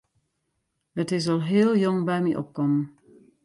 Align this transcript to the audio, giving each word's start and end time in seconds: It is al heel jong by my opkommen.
It 1.01 1.09
is 1.17 1.25
al 1.33 1.41
heel 1.49 1.71
jong 1.83 1.99
by 2.07 2.17
my 2.25 2.33
opkommen. 2.41 2.83